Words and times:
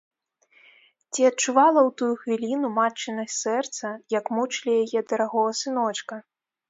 Ці 1.11 1.21
адчувала 1.29 1.81
ў 1.87 1.91
тую 2.03 2.09
хвіліну 2.21 2.67
матчына 2.79 3.25
сэрца, 3.41 3.87
як 4.19 4.33
мучылі 4.39 4.71
яе 4.83 4.99
дарагога 5.13 5.51
сыночка? 5.61 6.15